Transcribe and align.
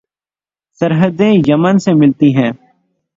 سرحدیں 0.79 1.33
Yemen 1.47 1.79
سے 1.79 1.93
ملتی 1.93 2.35
ہیں 2.35 2.51